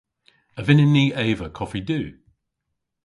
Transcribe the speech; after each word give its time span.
A 0.59 0.61
vynnyn 0.67 0.93
ni 0.95 1.05
eva 1.27 1.47
koffi 1.57 1.81
du? 1.89 2.01